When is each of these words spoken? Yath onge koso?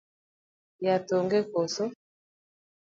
Yath 0.85 1.09
onge 1.17 1.39
koso? 1.51 1.85